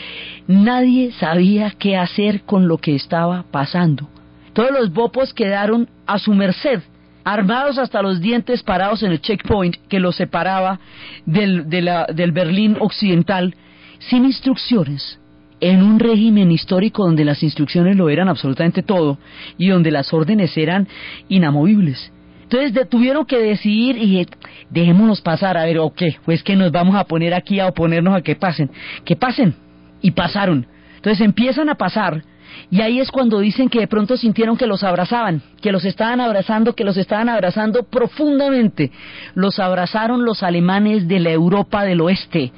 [0.47, 4.09] nadie sabía qué hacer con lo que estaba pasando.
[4.53, 6.81] Todos los bopos quedaron a su merced
[7.23, 10.79] armados hasta los dientes parados en el checkpoint que los separaba
[11.25, 13.55] del, del Berlín occidental,
[13.99, 15.18] sin instrucciones,
[15.61, 19.17] en un régimen histórico donde las instrucciones lo eran absolutamente todo
[19.57, 20.87] y donde las órdenes eran
[21.27, 22.11] inamovibles.
[22.43, 24.25] Entonces tuvieron que decidir y
[24.69, 28.15] dejémonos pasar, a ver, o qué, pues que nos vamos a poner aquí a oponernos
[28.15, 28.71] a que pasen,
[29.05, 29.53] que pasen.
[30.01, 30.65] Y pasaron.
[30.95, 32.23] Entonces empiezan a pasar
[32.71, 36.21] y ahí es cuando dicen que de pronto sintieron que los abrazaban, que los estaban
[36.21, 38.91] abrazando, que los estaban abrazando profundamente.
[39.33, 42.51] Los abrazaron los alemanes de la Europa del oeste,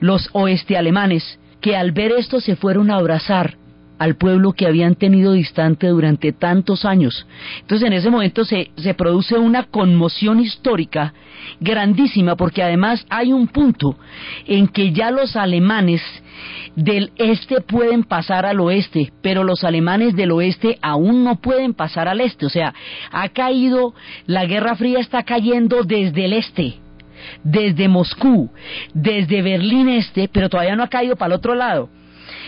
[0.00, 3.56] los oeste alemanes, que al ver esto se fueron a abrazar
[3.98, 7.26] al pueblo que habían tenido distante durante tantos años.
[7.60, 11.14] Entonces en ese momento se, se produce una conmoción histórica
[11.60, 13.96] grandísima porque además hay un punto
[14.46, 16.02] en que ya los alemanes
[16.74, 22.08] del este pueden pasar al oeste, pero los alemanes del oeste aún no pueden pasar
[22.08, 22.44] al este.
[22.46, 22.74] O sea,
[23.10, 23.94] ha caído,
[24.26, 26.74] la Guerra Fría está cayendo desde el este,
[27.42, 28.50] desde Moscú,
[28.94, 31.88] desde Berlín este, pero todavía no ha caído para el otro lado.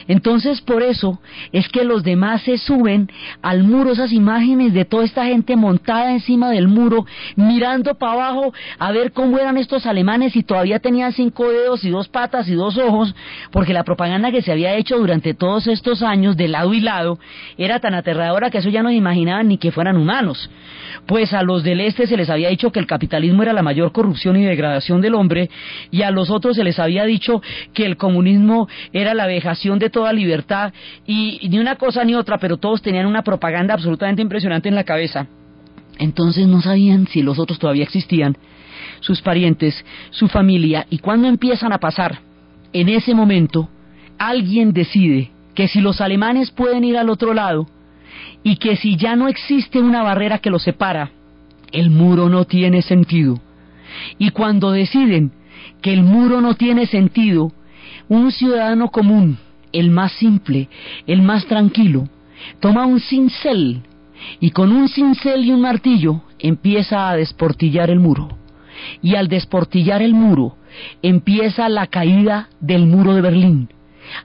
[0.06, 1.20] Entonces por eso
[1.52, 3.10] es que los demás se suben
[3.42, 7.06] al muro, esas imágenes de toda esta gente montada encima del muro,
[7.36, 11.90] mirando para abajo a ver cómo eran estos alemanes y todavía tenían cinco dedos y
[11.90, 13.14] dos patas y dos ojos,
[13.50, 17.18] porque la propaganda que se había hecho durante todos estos años de lado y lado
[17.56, 20.50] era tan aterradora que eso ya no imaginaban ni que fueran humanos.
[21.06, 23.92] Pues a los del este se les había dicho que el capitalismo era la mayor
[23.92, 25.50] corrupción y degradación del hombre
[25.90, 27.40] y a los otros se les había dicho
[27.72, 30.72] que el comunismo era la vejación de toda libertad
[31.06, 34.84] y, ni una cosa ni otra, pero todos tenían una propaganda absolutamente impresionante en la
[34.84, 35.26] cabeza.
[35.98, 38.36] Entonces no sabían si los otros todavía existían,
[39.00, 42.20] sus parientes, su familia, y cuando empiezan a pasar,
[42.72, 43.68] en ese momento,
[44.18, 47.66] alguien decide que si los alemanes pueden ir al otro lado,
[48.42, 51.10] y que si ya no existe una barrera que los separa,
[51.72, 53.40] el muro no tiene sentido.
[54.18, 55.32] Y cuando deciden
[55.82, 57.52] que el muro no tiene sentido,
[58.08, 59.38] un ciudadano común,
[59.72, 60.68] el más simple,
[61.06, 62.08] el más tranquilo,
[62.60, 63.82] toma un cincel
[64.40, 68.28] y con un cincel y un martillo empieza a desportillar el muro.
[69.02, 70.56] Y al desportillar el muro
[71.02, 73.68] empieza la caída del muro de Berlín.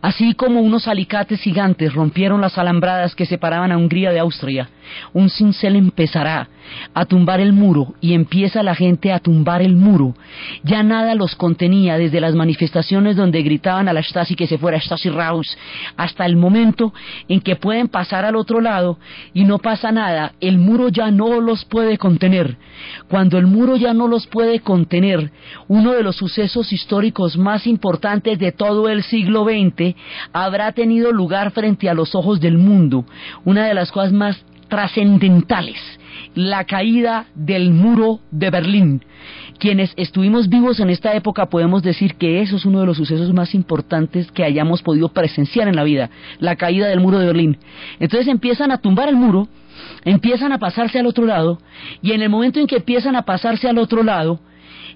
[0.01, 4.69] Así como unos alicates gigantes rompieron las alambradas que separaban a Hungría de Austria,
[5.13, 6.49] un cincel empezará
[6.93, 10.15] a tumbar el muro y empieza la gente a tumbar el muro.
[10.63, 14.79] Ya nada los contenía desde las manifestaciones donde gritaban a la Stasi que se fuera
[14.79, 15.57] Stasi raus
[15.97, 16.93] hasta el momento
[17.27, 18.97] en que pueden pasar al otro lado
[19.33, 20.33] y no pasa nada.
[20.39, 22.57] El muro ya no los puede contener.
[23.09, 25.31] Cuando el muro ya no los puede contener,
[25.67, 29.72] uno de los sucesos históricos más importantes de todo el siglo XX
[30.31, 33.05] habrá tenido lugar frente a los ojos del mundo.
[33.45, 35.79] Una de las cosas más trascendentales,
[36.35, 39.03] la caída del muro de Berlín.
[39.59, 43.31] Quienes estuvimos vivos en esta época podemos decir que eso es uno de los sucesos
[43.33, 47.57] más importantes que hayamos podido presenciar en la vida, la caída del muro de Berlín.
[47.99, 49.47] Entonces empiezan a tumbar el muro,
[50.05, 51.59] empiezan a pasarse al otro lado,
[52.01, 54.39] y en el momento en que empiezan a pasarse al otro lado,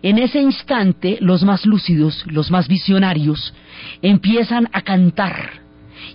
[0.02, 3.54] en ese instante los más lúcidos, los más visionarios,
[4.02, 5.62] empiezan a cantar.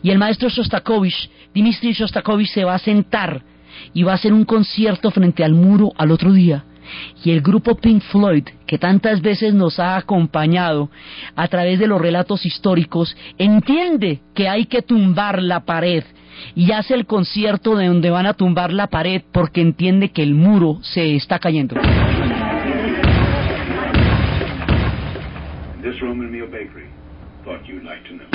[0.02, 3.42] Y el maestro Shostakovich, Dmitri Shostakovich, se va a sentar
[3.94, 6.64] y va a hacer un concierto frente al muro al otro día.
[7.24, 10.90] y el grupo Pink Floyd, que tantas veces nos ha acompañado
[11.36, 16.04] a través de los relatos históricos, entiende que hay que tumbar la pared
[16.54, 20.34] y hace el concierto de donde van a tumbar la pared porque entiende que el
[20.34, 21.76] muro se está cayendo.
[25.82, 26.88] This Roman meal bakery
[27.44, 28.28] thought you'd like to know.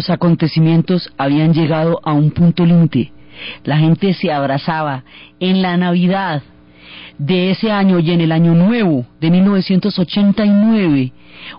[0.00, 3.12] Los acontecimientos habían llegado a un punto límite.
[3.64, 5.04] La gente se abrazaba
[5.40, 6.42] en la Navidad
[7.18, 11.12] de ese año y en el año nuevo de 1989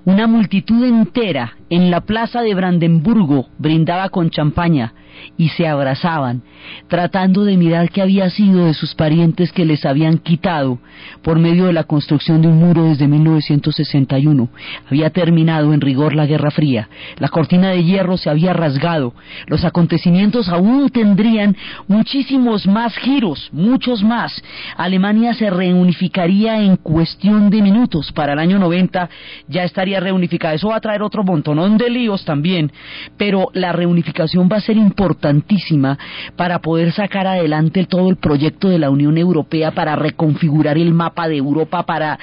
[0.05, 4.93] una multitud entera en la plaza de Brandenburgo brindaba con champaña
[5.37, 6.41] y se abrazaban,
[6.87, 10.79] tratando de mirar qué había sido de sus parientes que les habían quitado
[11.21, 14.49] por medio de la construcción de un muro desde 1961.
[14.89, 16.89] Había terminado en rigor la Guerra Fría,
[17.19, 19.13] la cortina de hierro se había rasgado,
[19.45, 21.55] los acontecimientos aún tendrían
[21.87, 24.41] muchísimos más giros, muchos más.
[24.75, 29.09] Alemania se reunificaría en cuestión de minutos, para el año 90
[29.47, 30.55] ya estaría reunificada.
[30.55, 32.71] Eso va a traer otro montón de líos también,
[33.17, 35.99] pero la reunificación va a ser importantísima
[36.35, 41.27] para poder sacar adelante todo el proyecto de la Unión Europea, para reconfigurar el mapa
[41.27, 42.17] de Europa, para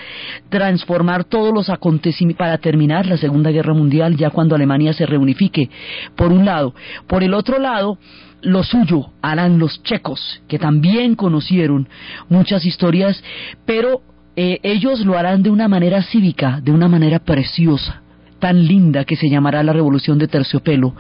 [0.49, 5.70] transformar todos los acontecimientos, para terminar la Segunda Guerra Mundial ya cuando Alemania se reunifique,
[6.16, 6.74] por un lado.
[7.07, 7.99] Por el otro lado,
[8.41, 11.89] lo suyo harán los checos, que también conocieron
[12.29, 13.22] muchas historias,
[13.66, 14.03] pero
[14.41, 18.03] eh, ellos lo harán de una manera cívica, de una manera preciosa
[18.39, 20.95] tan linda que se llamará la revolución de terciopelo.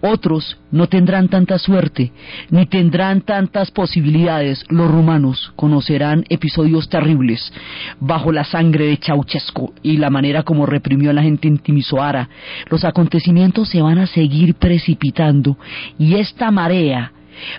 [0.00, 2.10] Otros no tendrán tanta suerte,
[2.50, 4.64] ni tendrán tantas posibilidades.
[4.70, 7.52] Los rumanos conocerán episodios terribles
[8.00, 12.28] bajo la sangre de Ceausescu y la manera como reprimió a la gente en Timisoara.
[12.68, 15.56] Los acontecimientos se van a seguir precipitando
[15.96, 17.12] y esta marea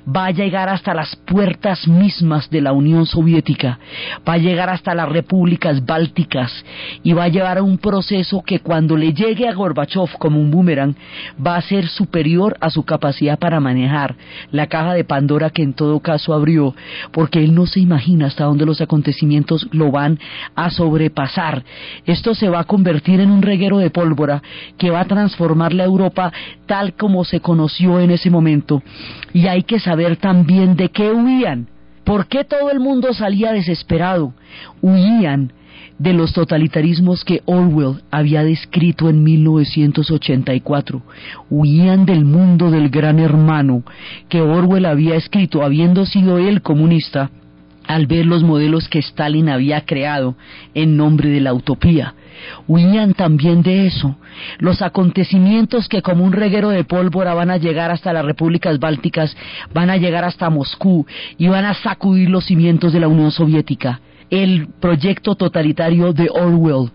[0.07, 3.79] va a llegar hasta las puertas mismas de la Unión Soviética,
[4.27, 6.51] va a llegar hasta las repúblicas bálticas.
[7.03, 10.51] Y va a llevar a un proceso que cuando le llegue a Gorbachev como un
[10.51, 10.95] boomerang
[11.45, 14.15] va a ser superior a su capacidad para manejar
[14.51, 16.75] la caja de Pandora que en todo caso abrió,
[17.11, 20.19] porque él no se imagina hasta dónde los acontecimientos lo van
[20.55, 21.63] a sobrepasar.
[22.05, 24.41] Esto se va a convertir en un reguero de pólvora
[24.77, 26.32] que va a transformar la Europa
[26.65, 28.82] tal como se conoció en ese momento.
[29.34, 31.69] Y hay que saber también de qué huían.
[32.03, 34.34] ¿Por qué todo el mundo salía desesperado?
[34.82, 35.53] Huían
[35.97, 41.01] de los totalitarismos que Orwell había descrito en 1984.
[41.49, 43.84] Huían del mundo del gran hermano
[44.28, 47.30] que Orwell había escrito, habiendo sido él comunista,
[47.95, 50.35] al ver los modelos que Stalin había creado
[50.73, 52.15] en nombre de la utopía
[52.67, 54.15] huían también de eso.
[54.59, 59.35] Los acontecimientos que como un reguero de pólvora van a llegar hasta las repúblicas bálticas,
[59.73, 61.05] van a llegar hasta Moscú
[61.37, 63.99] y van a sacudir los cimientos de la Unión Soviética.
[64.29, 66.91] El proyecto totalitario de Orwell,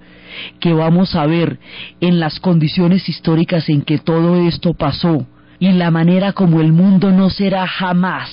[0.58, 1.58] que vamos a ver
[2.00, 5.26] en las condiciones históricas en que todo esto pasó
[5.58, 8.30] y la manera como el mundo no será jamás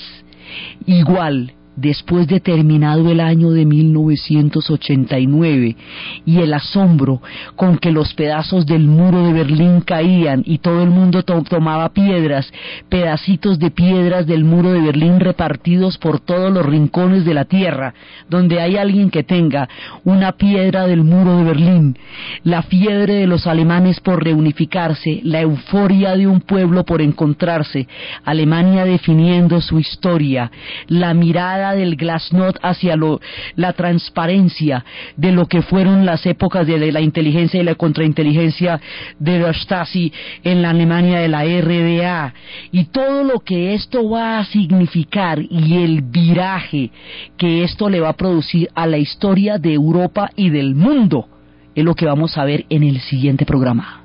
[0.86, 5.76] igual después de terminado el año de 1989
[6.24, 7.20] y el asombro
[7.56, 12.50] con que los pedazos del muro de Berlín caían y todo el mundo tomaba piedras,
[12.88, 17.94] pedacitos de piedras del muro de Berlín repartidos por todos los rincones de la tierra,
[18.28, 19.68] donde hay alguien que tenga
[20.04, 21.98] una piedra del muro de Berlín,
[22.42, 27.88] la fiebre de los alemanes por reunificarse, la euforia de un pueblo por encontrarse,
[28.24, 30.50] Alemania definiendo su historia,
[30.88, 33.20] la mirada del glasnost hacia lo,
[33.56, 34.84] la transparencia
[35.16, 38.80] de lo que fueron las épocas de la inteligencia y la contrainteligencia
[39.18, 40.12] de la Stasi
[40.42, 42.34] en la Alemania de la RDA
[42.72, 46.90] y todo lo que esto va a significar y el viraje
[47.36, 51.28] que esto le va a producir a la historia de Europa y del mundo
[51.74, 54.03] es lo que vamos a ver en el siguiente programa.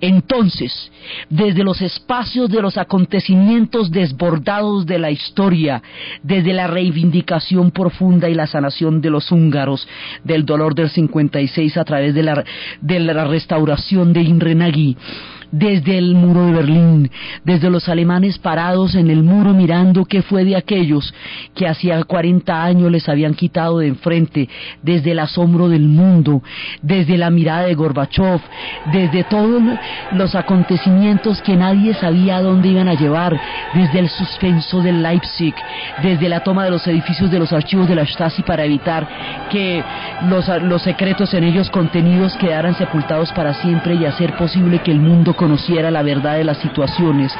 [0.00, 0.90] Entonces,
[1.28, 5.82] desde los espacios de los acontecimientos desbordados de la historia,
[6.22, 9.86] desde la reivindicación profunda y la sanación de los húngaros,
[10.24, 12.44] del dolor del 56 a través de la,
[12.80, 14.96] de la restauración de Inrenagui,
[15.52, 17.10] desde el muro de Berlín,
[17.44, 21.14] desde los alemanes parados en el muro mirando qué fue de aquellos
[21.54, 24.48] que hacía 40 años les habían quitado de enfrente,
[24.82, 26.42] desde el asombro del mundo,
[26.82, 28.40] desde la mirada de Gorbachev,
[28.92, 29.62] desde todos
[30.12, 33.38] los acontecimientos que nadie sabía a dónde iban a llevar,
[33.74, 35.54] desde el suspenso del Leipzig,
[36.02, 39.06] desde la toma de los edificios de los archivos de la Stasi para evitar
[39.50, 39.82] que
[40.28, 45.00] los, los secretos en ellos contenidos quedaran sepultados para siempre y hacer posible que el
[45.00, 47.32] mundo conociera la verdad de las situaciones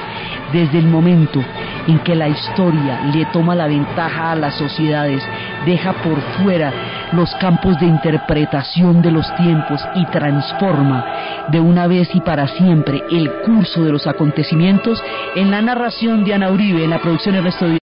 [0.52, 1.42] desde el momento
[1.86, 5.22] en que la historia le toma la ventaja a las sociedades,
[5.64, 6.72] deja por fuera
[7.12, 11.04] los campos de interpretación de los tiempos y transforma
[11.48, 15.02] de una vez y para siempre el curso de los acontecimientos
[15.34, 17.66] en la narración de Ana Uribe, en la producción Ernesto